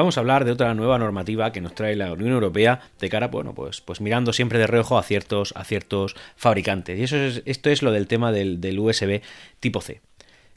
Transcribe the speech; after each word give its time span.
vamos 0.00 0.16
a 0.16 0.20
hablar 0.20 0.44
de 0.44 0.52
otra 0.52 0.74
nueva 0.74 0.98
normativa 0.98 1.52
que 1.52 1.60
nos 1.60 1.74
trae 1.74 1.94
la 1.94 2.12
Unión 2.12 2.32
Europea 2.32 2.80
de 2.98 3.08
cara, 3.08 3.28
bueno, 3.28 3.54
pues, 3.54 3.80
pues 3.80 4.00
mirando 4.00 4.32
siempre 4.32 4.58
de 4.58 4.66
reojo 4.66 4.98
a 4.98 5.02
ciertos, 5.02 5.52
a 5.56 5.64
ciertos 5.64 6.16
fabricantes. 6.36 6.98
Y 6.98 7.02
eso 7.02 7.16
es, 7.16 7.42
esto 7.44 7.70
es 7.70 7.82
lo 7.82 7.92
del 7.92 8.06
tema 8.06 8.32
del, 8.32 8.60
del 8.60 8.78
USB 8.78 9.20
tipo 9.60 9.80
C. 9.80 10.00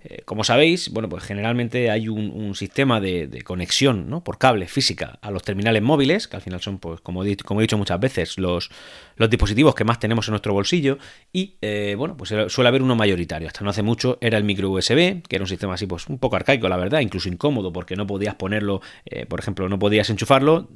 Eh, 0.05 0.21
como 0.25 0.43
sabéis, 0.43 0.89
bueno, 0.89 1.07
pues 1.07 1.23
generalmente 1.23 1.89
hay 1.89 2.09
un, 2.09 2.53
sistema 2.55 2.99
de, 2.99 3.41
conexión 3.43 4.09
¿no? 4.09 4.23
por 4.23 4.37
cable 4.37 4.67
física 4.67 5.17
a 5.21 5.31
los 5.31 5.43
terminales 5.43 5.81
móviles, 5.81 6.27
que 6.27 6.35
al 6.35 6.41
final 6.41 6.61
son, 6.61 6.77
pues, 6.77 6.99
como, 7.01 7.23
he, 7.23 7.27
dicho 7.27 7.77
muchas 7.77 7.99
veces, 7.99 8.37
los, 8.37 8.69
los 9.15 9.29
dispositivos 9.29 9.75
que 9.75 9.85
más 9.85 9.99
tenemos 9.99 10.27
en 10.27 10.33
nuestro 10.33 10.53
bolsillo. 10.53 10.97
Y 11.31 11.55
eh, 11.61 11.95
bueno, 11.97 12.17
pues 12.17 12.33
suele 12.47 12.67
haber 12.67 12.81
uno 12.81 12.95
mayoritario. 12.95 13.47
Hasta 13.47 13.63
no 13.63 13.69
hace 13.69 13.81
mucho 13.81 14.17
era 14.19 14.37
el 14.37 14.43
micro 14.43 14.69
USB, 14.69 15.21
que 15.21 15.35
era 15.35 15.43
un 15.43 15.47
sistema 15.47 15.75
así, 15.75 15.87
pues 15.87 16.07
un 16.07 16.17
poco 16.17 16.35
arcaico, 16.35 16.67
la 16.67 16.77
verdad, 16.77 16.99
incluso 16.99 17.29
incómodo, 17.29 17.71
porque 17.71 17.95
no 17.95 18.05
podías 18.05 18.35
ponerlo, 18.35 18.81
eh, 19.05 19.25
por 19.25 19.39
ejemplo, 19.39 19.69
no 19.69 19.79
podías 19.79 20.09
enchufarlo, 20.09 20.69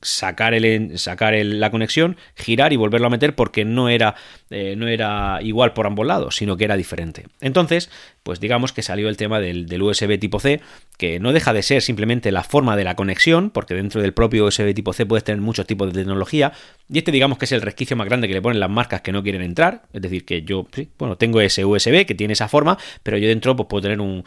sacar, 0.00 0.54
el, 0.54 0.98
sacar 0.98 1.34
la 1.34 1.70
conexión, 1.70 2.16
girar 2.34 2.72
y 2.72 2.76
volverlo 2.76 3.06
a 3.06 3.10
meter 3.10 3.34
porque 3.34 3.64
no 3.64 3.88
era, 3.88 4.16
no 4.50 4.88
era 4.88 5.38
igual 5.42 5.72
por 5.72 5.86
ambos 5.86 6.06
lados, 6.06 6.36
sino 6.36 6.56
que 6.56 6.64
era 6.64 6.76
diferente. 6.76 7.26
Entonces, 7.40 7.90
pues 8.22 8.40
digamos 8.40 8.71
que 8.72 8.82
salió 8.82 9.08
el 9.08 9.16
tema 9.16 9.40
del, 9.40 9.82
USB 9.82 10.18
tipo 10.18 10.40
C, 10.40 10.60
que 10.96 11.18
no 11.18 11.32
deja 11.32 11.52
de 11.52 11.62
ser 11.62 11.82
simplemente 11.82 12.30
la 12.32 12.42
forma 12.42 12.76
de 12.76 12.84
la 12.84 12.94
conexión, 12.96 13.50
porque 13.50 13.74
dentro 13.74 14.00
del 14.02 14.12
propio 14.12 14.46
USB 14.46 14.74
tipo 14.74 14.92
C 14.92 15.06
puedes 15.06 15.24
tener 15.24 15.40
muchos 15.40 15.66
tipos 15.66 15.92
de 15.92 16.00
tecnología, 16.00 16.52
y 16.88 16.98
este 16.98 17.12
digamos 17.12 17.38
que 17.38 17.46
es 17.46 17.52
el 17.52 17.62
resquicio 17.62 17.96
más 17.96 18.06
grande 18.06 18.28
que 18.28 18.34
le 18.34 18.42
ponen 18.42 18.60
las 18.60 18.70
marcas 18.70 19.00
que 19.00 19.12
no 19.12 19.22
quieren 19.22 19.42
entrar, 19.42 19.82
es 19.92 20.02
decir, 20.02 20.24
que 20.24 20.42
yo, 20.42 20.66
bueno, 20.98 21.16
tengo 21.16 21.40
ese 21.40 21.64
USB 21.64 22.06
que 22.06 22.14
tiene 22.14 22.34
esa 22.34 22.48
forma, 22.48 22.78
pero 23.02 23.18
yo 23.18 23.28
dentro 23.28 23.56
pues 23.56 23.68
puedo 23.68 23.82
tener 23.82 24.00
un, 24.00 24.24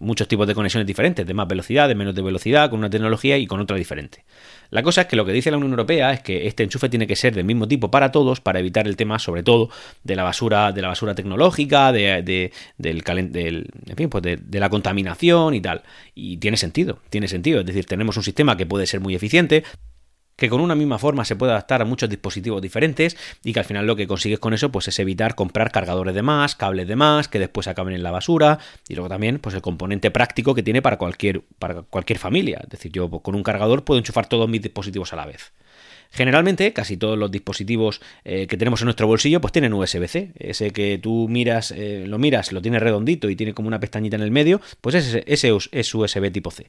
muchos 0.00 0.26
tipos 0.26 0.46
de 0.46 0.54
conexiones 0.54 0.86
diferentes, 0.86 1.26
de 1.26 1.34
más 1.34 1.46
velocidad, 1.46 1.86
de 1.86 1.94
menos 1.94 2.14
de 2.14 2.22
velocidad, 2.22 2.70
con 2.70 2.80
una 2.80 2.90
tecnología 2.90 3.38
y 3.38 3.46
con 3.46 3.60
otra 3.60 3.76
diferente. 3.76 4.24
La 4.70 4.82
cosa 4.82 5.02
es 5.02 5.06
que 5.06 5.16
lo 5.16 5.24
que 5.24 5.32
dice 5.32 5.50
la 5.50 5.58
Unión 5.58 5.72
Europea 5.72 6.12
es 6.12 6.20
que 6.20 6.46
este 6.46 6.62
enchufe 6.62 6.88
tiene 6.88 7.06
que 7.06 7.16
ser 7.16 7.34
del 7.34 7.44
mismo 7.44 7.68
tipo 7.68 7.90
para 7.90 8.10
todos 8.10 8.40
para 8.40 8.58
evitar 8.58 8.86
el 8.86 8.96
tema, 8.96 9.18
sobre 9.18 9.42
todo, 9.42 9.68
de 10.02 10.16
la 10.16 10.22
basura, 10.22 10.72
de 10.72 10.82
la 10.82 10.88
basura 10.88 11.14
tecnológica, 11.14 11.92
de, 11.92 12.22
del, 12.78 13.02
del, 13.02 13.66
en 13.86 13.96
fin, 13.96 14.08
pues 14.08 14.22
de, 14.22 14.36
de, 14.36 14.60
la 14.60 14.70
contaminación 14.70 15.54
y 15.54 15.60
tal. 15.60 15.82
Y 16.14 16.38
tiene 16.38 16.56
sentido, 16.56 16.98
tiene 17.10 17.28
sentido. 17.28 17.60
Es 17.60 17.66
decir, 17.66 17.84
tenemos 17.84 18.16
un 18.16 18.22
sistema 18.22 18.56
que 18.56 18.66
puede 18.66 18.86
ser 18.86 19.00
muy 19.00 19.14
eficiente, 19.14 19.64
que 20.40 20.48
con 20.48 20.62
una 20.62 20.74
misma 20.74 20.98
forma 20.98 21.26
se 21.26 21.36
puede 21.36 21.52
adaptar 21.52 21.82
a 21.82 21.84
muchos 21.84 22.08
dispositivos 22.08 22.62
diferentes 22.62 23.14
y 23.44 23.52
que 23.52 23.58
al 23.58 23.66
final 23.66 23.86
lo 23.86 23.94
que 23.94 24.06
consigues 24.06 24.38
con 24.38 24.54
eso 24.54 24.72
pues 24.72 24.88
es 24.88 24.98
evitar 24.98 25.34
comprar 25.34 25.70
cargadores 25.70 26.14
de 26.14 26.22
más, 26.22 26.56
cables 26.56 26.88
de 26.88 26.96
más, 26.96 27.28
que 27.28 27.38
después 27.38 27.68
acaben 27.68 27.94
en 27.94 28.02
la 28.02 28.10
basura 28.10 28.58
y 28.88 28.94
luego 28.94 29.10
también 29.10 29.38
pues 29.38 29.54
el 29.54 29.60
componente 29.60 30.10
práctico 30.10 30.54
que 30.54 30.62
tiene 30.62 30.80
para 30.80 30.96
cualquier, 30.96 31.42
para 31.58 31.82
cualquier 31.82 32.18
familia. 32.18 32.58
Es 32.62 32.70
decir, 32.70 32.90
yo 32.90 33.10
con 33.10 33.34
un 33.34 33.42
cargador 33.42 33.84
puedo 33.84 33.98
enchufar 33.98 34.30
todos 34.30 34.48
mis 34.48 34.62
dispositivos 34.62 35.12
a 35.12 35.16
la 35.16 35.26
vez. 35.26 35.52
Generalmente, 36.12 36.72
casi 36.72 36.96
todos 36.96 37.16
los 37.16 37.30
dispositivos 37.30 38.00
eh, 38.24 38.48
que 38.48 38.56
tenemos 38.56 38.80
en 38.80 38.86
nuestro 38.86 39.06
bolsillo, 39.06 39.40
pues 39.40 39.52
tienen 39.52 39.72
USB-C. 39.72 40.32
Ese 40.38 40.72
que 40.72 40.98
tú 40.98 41.28
miras, 41.28 41.70
eh, 41.70 42.04
lo 42.06 42.18
miras, 42.18 42.50
lo 42.50 42.60
tiene 42.60 42.80
redondito 42.80 43.30
y 43.30 43.36
tiene 43.36 43.54
como 43.54 43.68
una 43.68 43.78
pestañita 43.78 44.16
en 44.16 44.22
el 44.22 44.32
medio, 44.32 44.60
pues 44.80 44.96
ese, 44.96 45.22
ese 45.26 45.56
es 45.70 45.94
USB 45.94 46.32
tipo 46.32 46.50
C. 46.50 46.66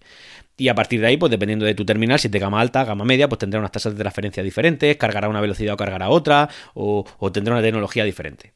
Y 0.58 0.68
a 0.68 0.76
partir 0.76 1.02
de 1.02 1.08
ahí, 1.08 1.18
pues 1.18 1.32
dependiendo 1.32 1.66
de 1.66 1.74
tu 1.74 1.86
terminal, 1.86 2.20
si 2.20 2.28
es 2.28 2.32
de 2.32 2.40
gama 2.40 2.62
alta, 2.62 2.84
gama 2.86 3.04
media, 3.04 3.28
pues 3.28 3.40
tendrá 3.40 3.60
unas 3.60 3.72
tasas 3.72 3.94
de 3.94 4.00
transferencia 4.00 4.44
diferentes, 4.44 4.96
cargará 4.98 5.28
una 5.28 5.42
velocidad 5.42 5.74
o 5.74 5.78
cargará 5.78 6.10
otra, 6.10 6.48
o, 6.76 7.06
o 7.18 7.32
tendrá 7.32 7.56
una 7.56 7.64
tecnología 7.64 8.04
diferente. 8.04 8.54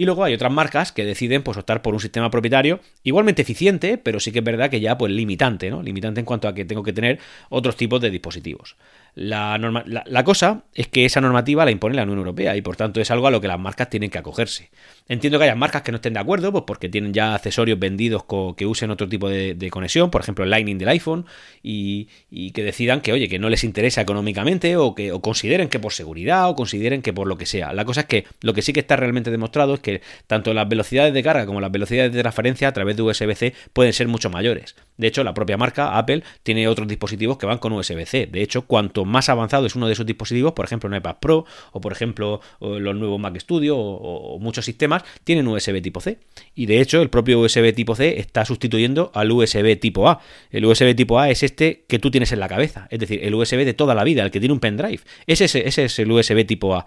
Y 0.00 0.06
luego 0.06 0.24
hay 0.24 0.32
otras 0.32 0.50
marcas 0.50 0.92
que 0.92 1.04
deciden 1.04 1.42
pues, 1.42 1.58
optar 1.58 1.82
por 1.82 1.92
un 1.92 2.00
sistema 2.00 2.30
propietario 2.30 2.80
igualmente 3.02 3.42
eficiente, 3.42 3.98
pero 3.98 4.18
sí 4.18 4.32
que 4.32 4.38
es 4.38 4.44
verdad 4.46 4.70
que 4.70 4.80
ya 4.80 4.96
pues 4.96 5.12
limitante, 5.12 5.70
¿no? 5.70 5.82
Limitante 5.82 6.20
en 6.20 6.24
cuanto 6.24 6.48
a 6.48 6.54
que 6.54 6.64
tengo 6.64 6.82
que 6.82 6.94
tener 6.94 7.18
otros 7.50 7.76
tipos 7.76 8.00
de 8.00 8.08
dispositivos. 8.08 8.76
La, 9.14 10.22
cosa 10.24 10.64
es 10.74 10.88
que 10.88 11.04
esa 11.04 11.20
normativa 11.20 11.64
la 11.64 11.70
impone 11.70 11.96
la 11.96 12.04
Unión 12.04 12.18
Europea 12.18 12.56
y 12.56 12.62
por 12.62 12.76
tanto 12.76 13.00
es 13.00 13.10
algo 13.10 13.26
a 13.26 13.30
lo 13.30 13.40
que 13.40 13.48
las 13.48 13.58
marcas 13.58 13.90
tienen 13.90 14.10
que 14.10 14.18
acogerse. 14.18 14.70
Entiendo 15.08 15.38
que 15.38 15.44
haya 15.44 15.54
marcas 15.56 15.82
que 15.82 15.90
no 15.90 15.96
estén 15.96 16.14
de 16.14 16.20
acuerdo, 16.20 16.52
pues 16.52 16.64
porque 16.66 16.88
tienen 16.88 17.12
ya 17.12 17.34
accesorios 17.34 17.78
vendidos 17.78 18.24
que 18.56 18.66
usen 18.66 18.90
otro 18.90 19.08
tipo 19.08 19.28
de, 19.28 19.70
conexión, 19.70 20.10
por 20.10 20.20
ejemplo 20.20 20.44
el 20.44 20.50
Lightning 20.50 20.78
del 20.78 20.88
iPhone, 20.88 21.26
y, 21.62 22.08
que 22.52 22.62
decidan 22.62 23.00
que, 23.00 23.12
oye, 23.12 23.28
que 23.28 23.38
no 23.38 23.48
les 23.48 23.64
interesa 23.64 24.00
económicamente 24.00 24.76
o 24.76 24.94
que 24.94 25.12
o 25.12 25.20
consideren 25.20 25.68
que 25.68 25.78
por 25.78 25.92
seguridad 25.92 26.48
o 26.48 26.54
consideren 26.54 27.02
que 27.02 27.12
por 27.12 27.26
lo 27.26 27.36
que 27.36 27.46
sea. 27.46 27.72
La 27.72 27.84
cosa 27.84 28.02
es 28.02 28.06
que 28.06 28.26
lo 28.40 28.54
que 28.54 28.62
sí 28.62 28.72
que 28.72 28.80
está 28.80 28.96
realmente 28.96 29.30
demostrado 29.30 29.74
es 29.74 29.80
que 29.80 30.02
tanto 30.26 30.54
las 30.54 30.68
velocidades 30.68 31.12
de 31.12 31.22
carga 31.22 31.46
como 31.46 31.60
las 31.60 31.72
velocidades 31.72 32.12
de 32.12 32.20
transferencia 32.20 32.68
a 32.68 32.72
través 32.72 32.96
de 32.96 33.02
USB-C 33.02 33.54
pueden 33.72 33.92
ser 33.92 34.08
mucho 34.08 34.30
mayores. 34.30 34.76
De 35.00 35.06
hecho, 35.06 35.24
la 35.24 35.32
propia 35.32 35.56
marca 35.56 35.96
Apple 35.96 36.22
tiene 36.42 36.68
otros 36.68 36.86
dispositivos 36.86 37.38
que 37.38 37.46
van 37.46 37.56
con 37.56 37.72
USB-C. 37.72 38.26
De 38.26 38.42
hecho, 38.42 38.66
cuanto 38.66 39.06
más 39.06 39.30
avanzado 39.30 39.64
es 39.64 39.74
uno 39.74 39.86
de 39.86 39.94
esos 39.94 40.04
dispositivos, 40.04 40.52
por 40.52 40.66
ejemplo 40.66 40.90
un 40.90 40.96
iPad 40.96 41.16
Pro 41.20 41.46
o 41.72 41.80
por 41.80 41.92
ejemplo 41.92 42.40
los 42.60 42.94
nuevos 42.94 43.18
Mac 43.18 43.38
Studio 43.38 43.78
o, 43.78 44.38
muchos 44.38 44.66
sistemas, 44.66 45.02
tienen 45.24 45.48
USB 45.48 45.80
tipo 45.80 46.00
C. 46.00 46.18
Y 46.54 46.66
de 46.66 46.80
hecho 46.80 47.00
el 47.00 47.08
propio 47.08 47.40
USB 47.40 47.72
tipo 47.74 47.96
C 47.96 48.18
está 48.18 48.44
sustituyendo 48.44 49.10
al 49.14 49.32
USB 49.32 49.80
tipo 49.80 50.06
A. 50.06 50.20
El 50.50 50.66
USB 50.66 50.94
tipo 50.94 51.18
A 51.18 51.30
es 51.30 51.42
este 51.42 51.84
que 51.88 51.98
tú 51.98 52.10
tienes 52.10 52.32
en 52.32 52.40
la 52.40 52.48
cabeza, 52.48 52.86
es 52.90 52.98
decir, 52.98 53.20
el 53.22 53.34
USB 53.34 53.64
de 53.64 53.72
toda 53.72 53.94
la 53.94 54.04
vida, 54.04 54.22
el 54.22 54.30
que 54.30 54.40
tiene 54.40 54.52
un 54.52 54.60
pendrive. 54.60 55.00
Ese, 55.26 55.44
ese 55.44 55.84
es 55.84 55.98
el 55.98 56.12
USB 56.12 56.44
tipo 56.46 56.74
A. 56.74 56.84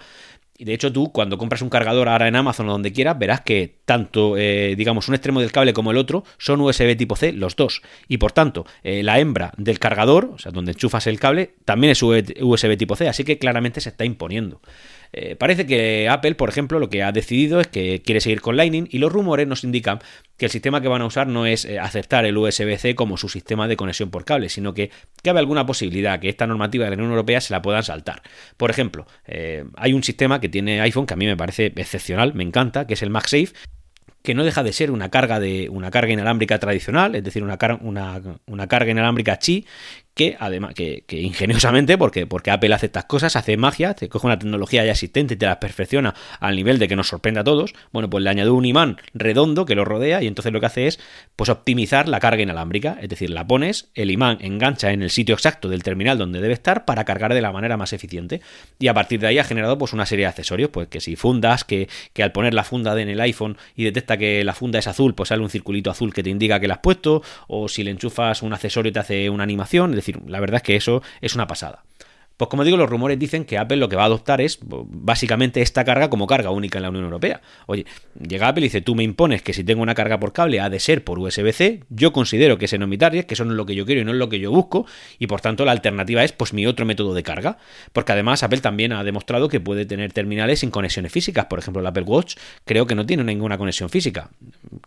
De 0.63 0.73
hecho 0.73 0.91
tú 0.91 1.11
cuando 1.11 1.37
compras 1.37 1.61
un 1.61 1.69
cargador 1.69 2.09
ahora 2.09 2.27
en 2.27 2.35
Amazon 2.35 2.69
o 2.69 2.71
donde 2.71 2.93
quieras, 2.93 3.17
verás 3.17 3.41
que 3.41 3.75
tanto, 3.85 4.37
eh, 4.37 4.75
digamos, 4.77 5.07
un 5.07 5.15
extremo 5.15 5.39
del 5.39 5.51
cable 5.51 5.73
como 5.73 5.91
el 5.91 5.97
otro 5.97 6.23
son 6.37 6.61
USB 6.61 6.95
tipo 6.97 7.15
C, 7.15 7.33
los 7.33 7.55
dos. 7.55 7.81
Y 8.07 8.17
por 8.17 8.31
tanto, 8.31 8.65
eh, 8.83 9.03
la 9.03 9.19
hembra 9.19 9.53
del 9.57 9.79
cargador, 9.79 10.31
o 10.33 10.37
sea, 10.37 10.51
donde 10.51 10.71
enchufas 10.71 11.07
el 11.07 11.19
cable, 11.19 11.53
también 11.65 11.91
es 11.91 12.01
USB 12.03 12.77
tipo 12.77 12.95
C, 12.95 13.07
así 13.07 13.23
que 13.23 13.37
claramente 13.37 13.81
se 13.81 13.89
está 13.89 14.05
imponiendo. 14.05 14.61
Eh, 15.15 15.35
parece 15.35 15.67
que 15.67 16.09
Apple, 16.09 16.33
por 16.33 16.49
ejemplo, 16.49 16.79
lo 16.79 16.89
que 16.89 17.03
ha 17.03 17.11
decidido 17.11 17.61
es 17.61 17.67
que 17.67 18.01
quiere 18.01 18.19
seguir 18.19 18.41
con 18.41 18.57
Lightning 18.57 18.87
y 18.89 18.97
los 18.97 19.13
rumores 19.13 19.47
nos 19.47 19.63
indican 19.63 19.99
que 20.37 20.45
el 20.45 20.51
sistema 20.51 20.81
que 20.81 20.87
van 20.87 21.03
a 21.03 21.05
usar 21.05 21.27
no 21.27 21.45
es 21.45 21.65
eh, 21.65 21.79
aceptar 21.79 22.25
el 22.25 22.35
USB-C 22.35 22.95
como 22.95 23.15
su 23.17 23.29
sistema 23.29 23.67
de 23.67 23.77
conexión 23.77 24.09
por 24.09 24.25
cable, 24.25 24.49
sino 24.49 24.73
que 24.73 24.89
cabe 25.21 25.37
alguna 25.37 25.67
posibilidad 25.67 26.19
que 26.19 26.29
esta 26.29 26.47
normativa 26.47 26.85
de 26.85 26.91
la 26.91 26.95
Unión 26.95 27.11
Europea 27.11 27.41
se 27.41 27.53
la 27.53 27.61
puedan 27.61 27.83
saltar. 27.83 28.23
Por 28.57 28.71
ejemplo, 28.71 29.05
eh, 29.27 29.65
hay 29.75 29.93
un 29.93 30.03
sistema 30.03 30.41
que 30.41 30.49
tiene 30.49 30.81
iPhone 30.81 31.05
que 31.05 31.13
a 31.13 31.17
mí 31.17 31.27
me 31.27 31.37
parece 31.37 31.67
excepcional, 31.75 32.33
me 32.33 32.43
encanta, 32.43 32.87
que 32.87 32.95
es 32.95 33.03
el 33.03 33.11
MagSafe, 33.11 33.53
que 34.23 34.33
no 34.33 34.45
deja 34.45 34.63
de 34.63 34.71
ser 34.71 34.89
una 34.89 35.09
carga 35.09 35.39
de 35.39 35.67
una 35.69 35.91
carga 35.91 36.13
inalámbrica 36.13 36.57
tradicional, 36.57 37.13
es 37.13 37.23
decir, 37.23 37.43
una, 37.43 37.57
una, 38.47 38.67
carga 38.67 38.89
inalámbrica 38.89 39.37
chi, 39.37 39.65
que 40.13 40.37
además, 40.39 40.73
que, 40.75 41.03
ingeniosamente, 41.09 41.97
porque, 41.97 42.25
porque 42.25 42.51
Apple 42.51 42.73
hace 42.73 42.85
estas 42.85 43.05
cosas, 43.05 43.35
hace 43.35 43.57
magia, 43.57 43.95
te 43.95 44.07
coge 44.07 44.27
una 44.27 44.39
tecnología 44.39 44.85
ya 44.85 44.91
existente 44.91 45.33
y 45.33 45.37
te 45.37 45.45
la 45.45 45.59
perfecciona 45.59 46.13
al 46.39 46.55
nivel 46.55 46.79
de 46.79 46.87
que 46.87 46.95
nos 46.95 47.09
sorprenda 47.09 47.41
a 47.41 47.43
todos, 47.43 47.73
bueno, 47.91 48.09
pues 48.09 48.23
le 48.23 48.29
añade 48.29 48.49
un 48.49 48.63
imán 48.63 48.97
redondo 49.13 49.65
que 49.65 49.75
lo 49.75 49.83
rodea 49.83 50.21
y 50.23 50.27
entonces 50.27 50.53
lo 50.53 50.59
que 50.61 50.67
hace 50.67 50.87
es 50.87 50.99
pues 51.35 51.49
optimizar 51.49 52.07
la 52.07 52.21
carga 52.21 52.43
inalámbrica, 52.43 52.97
es 53.01 53.09
decir, 53.09 53.29
la 53.29 53.45
pones, 53.45 53.89
el 53.93 54.09
imán 54.09 54.37
engancha 54.39 54.91
en 54.91 55.01
el 55.01 55.09
sitio 55.09 55.35
exacto 55.35 55.67
del 55.67 55.83
terminal 55.83 56.17
donde 56.17 56.39
debe 56.39 56.53
estar 56.53 56.85
para 56.85 57.03
cargar 57.03 57.33
de 57.33 57.41
la 57.41 57.51
manera 57.51 57.75
más 57.75 57.91
eficiente 57.91 58.39
y 58.79 58.87
a 58.87 58.93
partir 58.93 59.19
de 59.19 59.27
ahí 59.27 59.39
ha 59.39 59.43
generado 59.43 59.77
pues 59.77 59.91
una 59.91 60.05
serie 60.05 60.25
de 60.25 60.29
accesorios, 60.29 60.69
pues 60.69 60.87
que 60.87 61.01
si 61.01 61.15
fundas, 61.17 61.65
que, 61.65 61.89
que 62.13 62.23
al 62.23 62.31
poner 62.31 62.53
la 62.53 62.63
funda 62.63 62.99
en 63.01 63.09
el 63.09 63.19
iPhone 63.19 63.57
y 63.75 63.83
detecta 63.83 64.12
que 64.17 64.43
la 64.43 64.53
funda 64.53 64.79
es 64.79 64.87
azul, 64.87 65.13
pues 65.13 65.29
sale 65.29 65.41
un 65.41 65.49
circulito 65.49 65.89
azul 65.91 66.13
que 66.13 66.23
te 66.23 66.29
indica 66.29 66.59
que 66.59 66.67
la 66.67 66.75
has 66.75 66.79
puesto, 66.79 67.21
o 67.47 67.67
si 67.67 67.83
le 67.83 67.91
enchufas 67.91 68.41
un 68.41 68.53
accesorio 68.53 68.91
te 68.91 68.99
hace 68.99 69.29
una 69.29 69.43
animación, 69.43 69.91
decir, 69.91 70.19
la 70.27 70.39
verdad 70.39 70.57
es 70.57 70.63
que 70.63 70.75
eso 70.75 71.01
es 71.21 71.35
una 71.35 71.47
pasada. 71.47 71.83
Pues 72.37 72.49
como 72.49 72.63
digo, 72.63 72.77
los 72.77 72.89
rumores 72.89 73.19
dicen 73.19 73.45
que 73.45 73.57
Apple 73.57 73.77
lo 73.77 73.89
que 73.89 73.95
va 73.95 74.03
a 74.03 74.05
adoptar 74.07 74.41
es 74.41 74.59
básicamente 74.61 75.61
esta 75.61 75.83
carga 75.83 76.09
como 76.09 76.27
carga 76.27 76.49
única 76.49 76.79
en 76.79 76.83
la 76.83 76.89
Unión 76.89 77.05
Europea. 77.05 77.41
Oye, 77.67 77.85
llega 78.19 78.47
Apple 78.47 78.61
y 78.61 78.67
dice, 78.67 78.81
tú 78.81 78.95
me 78.95 79.03
impones 79.03 79.41
que 79.41 79.53
si 79.53 79.63
tengo 79.63 79.81
una 79.81 79.95
carga 79.95 80.19
por 80.19 80.33
cable 80.33 80.59
ha 80.59 80.69
de 80.69 80.79
ser 80.79 81.03
por 81.03 81.19
USB-C, 81.19 81.83
yo 81.89 82.11
considero 82.11 82.57
que 82.57 82.65
es 82.65 82.73
en 82.73 82.83
que 82.89 83.33
eso 83.33 83.45
no 83.45 83.51
es 83.51 83.57
lo 83.57 83.65
que 83.65 83.75
yo 83.75 83.85
quiero 83.85 84.01
y 84.01 84.05
no 84.05 84.11
es 84.11 84.17
lo 84.17 84.29
que 84.29 84.39
yo 84.39 84.51
busco, 84.51 84.85
y 85.19 85.27
por 85.27 85.41
tanto 85.41 85.65
la 85.65 85.71
alternativa 85.71 86.23
es 86.23 86.31
pues 86.31 86.53
mi 86.53 86.65
otro 86.65 86.85
método 86.85 87.13
de 87.13 87.23
carga. 87.23 87.57
Porque 87.91 88.11
además 88.11 88.43
Apple 88.43 88.61
también 88.61 88.93
ha 88.93 89.03
demostrado 89.03 89.47
que 89.49 89.59
puede 89.59 89.85
tener 89.85 90.13
terminales 90.13 90.59
sin 90.59 90.71
conexiones 90.71 91.11
físicas. 91.11 91.45
Por 91.45 91.59
ejemplo, 91.59 91.81
el 91.81 91.87
Apple 91.87 92.03
Watch 92.03 92.35
creo 92.65 92.87
que 92.87 92.95
no 92.95 93.05
tiene 93.05 93.23
ninguna 93.23 93.57
conexión 93.57 93.89
física. 93.89 94.29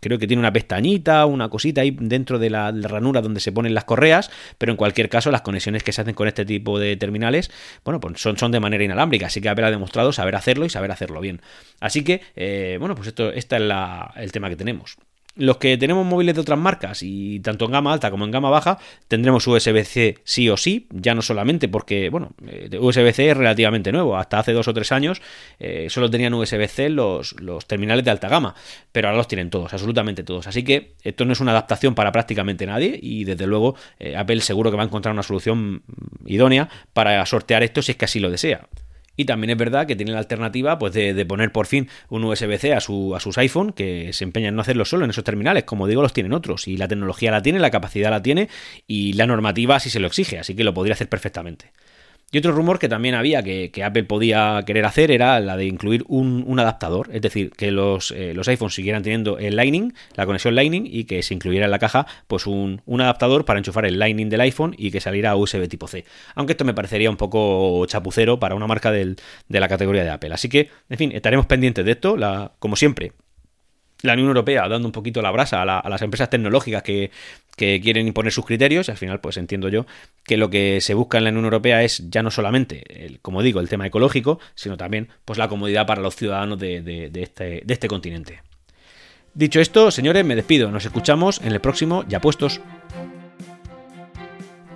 Creo 0.06 0.18
que 0.18 0.26
tiene 0.26 0.40
una 0.40 0.52
pestañita, 0.52 1.26
una 1.26 1.48
cosita 1.48 1.80
ahí 1.80 1.96
dentro 1.98 2.38
de 2.38 2.50
la 2.50 2.72
ranura 2.72 3.20
donde 3.20 3.40
se 3.40 3.52
ponen 3.52 3.74
las 3.74 3.84
correas, 3.84 4.30
pero 4.58 4.72
en 4.72 4.76
cualquier 4.76 5.08
caso 5.08 5.30
las 5.30 5.42
conexiones 5.42 5.82
que 5.82 5.92
se 5.92 6.00
hacen 6.00 6.14
con 6.14 6.28
este 6.28 6.44
tipo 6.44 6.78
de 6.78 6.96
terminales 6.96 7.50
bueno, 7.84 8.00
pues 8.00 8.20
son, 8.20 8.36
son 8.36 8.52
de 8.52 8.60
manera 8.60 8.84
inalámbrica, 8.84 9.26
así 9.26 9.40
que 9.40 9.48
Apple 9.48 9.66
ha 9.66 9.70
demostrado 9.70 10.12
saber 10.12 10.34
hacerlo 10.36 10.64
y 10.64 10.70
saber 10.70 10.90
hacerlo 10.90 11.20
bien. 11.20 11.40
Así 11.80 12.04
que, 12.04 12.22
eh, 12.34 12.76
bueno, 12.78 12.94
pues 12.94 13.08
esto, 13.08 13.32
este 13.32 13.56
es 13.56 13.62
el 14.16 14.32
tema 14.32 14.48
que 14.48 14.56
tenemos. 14.56 14.96
Los 15.36 15.58
que 15.58 15.76
tenemos 15.76 16.04
móviles 16.04 16.34
de 16.34 16.40
otras 16.40 16.58
marcas 16.58 17.02
y 17.02 17.40
tanto 17.40 17.66
en 17.66 17.72
gama 17.72 17.92
alta 17.92 18.10
como 18.10 18.24
en 18.24 18.30
gama 18.30 18.50
baja 18.50 18.78
tendremos 19.08 19.46
USB-C 19.46 20.18
sí 20.24 20.48
o 20.48 20.56
sí, 20.56 20.88
ya 20.90 21.14
no 21.14 21.22
solamente 21.22 21.68
porque, 21.68 22.08
bueno, 22.08 22.32
eh, 22.46 22.70
USB-C 22.78 23.30
es 23.30 23.36
relativamente 23.36 23.92
nuevo, 23.92 24.16
hasta 24.16 24.38
hace 24.38 24.52
dos 24.52 24.66
o 24.68 24.74
tres 24.74 24.92
años 24.92 25.20
eh, 25.58 25.86
solo 25.90 26.10
tenían 26.10 26.34
USB-C 26.34 26.88
los, 26.88 27.38
los 27.40 27.66
terminales 27.66 28.04
de 28.04 28.10
alta 28.10 28.28
gama, 28.28 28.54
pero 28.92 29.08
ahora 29.08 29.18
los 29.18 29.28
tienen 29.28 29.50
todos, 29.50 29.72
absolutamente 29.72 30.22
todos. 30.22 30.46
Así 30.46 30.62
que 30.62 30.94
esto 31.02 31.24
no 31.24 31.32
es 31.32 31.40
una 31.40 31.52
adaptación 31.52 31.94
para 31.94 32.12
prácticamente 32.12 32.66
nadie 32.66 32.98
y 33.00 33.24
desde 33.24 33.46
luego 33.46 33.76
eh, 33.98 34.16
Apple 34.16 34.40
seguro 34.40 34.70
que 34.70 34.76
va 34.76 34.82
a 34.82 34.86
encontrar 34.86 35.12
una 35.12 35.22
solución 35.22 35.82
idónea 36.24 36.68
para 36.92 37.24
sortear 37.26 37.62
esto 37.62 37.82
si 37.82 37.92
es 37.92 37.98
que 37.98 38.06
así 38.06 38.20
lo 38.20 38.30
desea. 38.30 38.66
Y 39.16 39.24
también 39.24 39.50
es 39.50 39.56
verdad 39.56 39.86
que 39.86 39.96
tiene 39.96 40.12
la 40.12 40.18
alternativa 40.18 40.78
pues, 40.78 40.92
de, 40.92 41.26
poner 41.26 41.52
por 41.52 41.66
fin 41.66 41.88
un 42.08 42.24
USB-C 42.24 42.74
a, 42.74 42.80
su, 42.80 43.14
a 43.16 43.20
sus 43.20 43.38
iPhone, 43.38 43.72
que 43.72 44.12
se 44.12 44.24
empeñan 44.24 44.50
en 44.50 44.56
no 44.56 44.62
hacerlo 44.62 44.84
solo 44.84 45.04
en 45.04 45.10
esos 45.10 45.24
terminales. 45.24 45.64
Como 45.64 45.86
digo, 45.86 46.02
los 46.02 46.12
tienen 46.12 46.32
otros. 46.32 46.68
Y 46.68 46.76
la 46.76 46.88
tecnología 46.88 47.30
la 47.30 47.42
tiene, 47.42 47.58
la 47.58 47.70
capacidad 47.70 48.10
la 48.10 48.22
tiene 48.22 48.48
y 48.86 49.14
la 49.14 49.26
normativa 49.26 49.80
sí 49.80 49.90
se 49.90 50.00
lo 50.00 50.06
exige. 50.06 50.38
Así 50.38 50.54
que 50.54 50.64
lo 50.64 50.74
podría 50.74 50.94
hacer 50.94 51.08
perfectamente. 51.08 51.72
Y 52.32 52.38
otro 52.38 52.50
rumor 52.50 52.80
que 52.80 52.88
también 52.88 53.14
había 53.14 53.42
que, 53.44 53.70
Apple 53.84 54.02
podía 54.02 54.60
querer 54.66 54.84
hacer 54.84 55.12
era 55.12 55.38
la 55.38 55.56
de 55.56 55.66
incluir 55.66 56.04
un, 56.08 56.58
adaptador, 56.58 57.08
es 57.12 57.22
decir, 57.22 57.50
que 57.50 57.70
los, 57.70 58.10
eh, 58.10 58.34
los, 58.34 58.48
iPhones 58.48 58.74
siguieran 58.74 59.04
teniendo 59.04 59.38
el 59.38 59.54
Lightning, 59.54 59.94
la 60.14 60.26
conexión 60.26 60.56
Lightning, 60.56 60.88
y 60.90 61.04
que 61.04 61.22
se 61.22 61.34
incluyera 61.34 61.66
en 61.66 61.70
la 61.70 61.78
caja 61.78 62.06
pues 62.26 62.48
un, 62.48 62.82
adaptador 63.00 63.44
para 63.44 63.60
enchufar 63.60 63.86
el 63.86 64.00
Lightning 64.00 64.28
del 64.28 64.40
iPhone 64.40 64.74
y 64.76 64.90
que 64.90 65.00
saliera 65.00 65.36
USB 65.36 65.68
tipo 65.68 65.86
C. 65.86 66.04
Aunque 66.34 66.54
esto 66.54 66.64
me 66.64 66.74
parecería 66.74 67.10
un 67.10 67.16
poco 67.16 67.86
chapucero 67.86 68.40
para 68.40 68.56
una 68.56 68.66
marca 68.66 68.90
de 68.90 69.16
la 69.48 69.68
categoría 69.68 70.02
de 70.02 70.10
Apple. 70.10 70.34
Así 70.34 70.48
que, 70.48 70.68
en 70.88 70.98
fin, 70.98 71.12
estaremos 71.12 71.46
pendientes 71.46 71.84
de 71.84 71.92
esto, 71.92 72.16
como 72.58 72.74
siempre, 72.74 73.12
la 74.02 74.12
Unión 74.12 74.28
Europea 74.28 74.68
dando 74.68 74.88
un 74.88 74.92
poquito 74.92 75.22
la 75.22 75.30
brasa 75.30 75.62
a, 75.62 75.88
las 75.88 76.02
empresas 76.02 76.30
tecnológicas 76.30 76.82
que, 76.82 77.10
quieren 77.56 78.06
imponer 78.06 78.32
sus 78.32 78.44
criterios. 78.44 78.88
Y 78.88 78.90
al 78.90 78.96
final, 78.96 79.20
pues 79.20 79.36
entiendo 79.36 79.68
yo 79.68 79.86
que 80.24 80.36
lo 80.36 80.50
que 80.50 80.80
se 80.80 80.94
busca 80.94 81.18
en 81.18 81.24
la 81.24 81.30
Unión 81.30 81.44
Europea 81.44 81.82
es 81.82 82.08
ya 82.10 82.22
no 82.22 82.30
solamente, 82.30 83.04
el, 83.04 83.20
como 83.20 83.42
digo, 83.42 83.60
el 83.60 83.68
tema 83.68 83.86
ecológico, 83.86 84.38
sino 84.54 84.76
también 84.76 85.08
pues 85.24 85.38
la 85.38 85.48
comodidad 85.48 85.86
para 85.86 86.02
los 86.02 86.16
ciudadanos 86.16 86.58
de, 86.58 87.10
este, 87.14 87.62
de 87.64 87.74
este 87.74 87.88
continente. 87.88 88.42
Dicho 89.34 89.60
esto, 89.60 89.90
señores, 89.90 90.24
me 90.24 90.36
despido. 90.36 90.70
Nos 90.70 90.84
escuchamos 90.84 91.40
en 91.42 91.52
el 91.52 91.60
próximo 91.60 92.04
Ya 92.08 92.20
Puestos. 92.20 92.60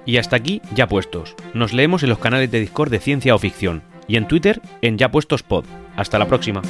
Y 0.06 0.16
hasta 0.16 0.37
aquí 0.37 0.61
Ya 0.75 0.87
Puestos. 0.87 1.34
Nos 1.55 1.73
leemos 1.73 2.02
en 2.02 2.08
los 2.08 2.19
canales 2.19 2.50
de 2.50 2.61
Discord 2.61 2.90
de 2.90 2.99
Ciencia 2.99 3.34
o 3.34 3.38
Ficción 3.38 3.82
y 4.08 4.16
en 4.16 4.26
Twitter 4.26 4.61
en 4.82 4.99
Ya 4.99 5.11
Puestos 5.11 5.43
Pod. 5.43 5.64
Hasta 5.96 6.19
la 6.19 6.26
próxima. 6.26 6.62